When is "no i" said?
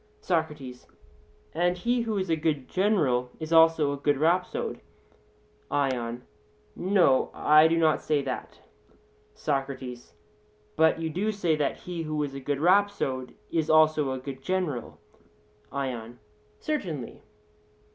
6.75-7.67